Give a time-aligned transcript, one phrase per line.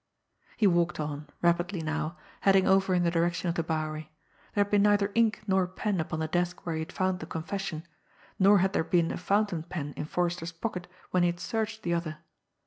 [0.57, 4.09] He walked on rapidly now heading over in the direction of the Bowery.
[4.55, 7.27] There had been neither ink nor pen upon the desk where he had found the
[7.27, 7.85] confession,
[8.39, 11.93] nor had there been a fountain pen in Forrester's pocket when he had searched the
[11.93, 12.17] other!